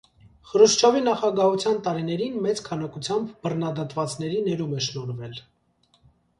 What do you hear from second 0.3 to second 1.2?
Խրուշչովի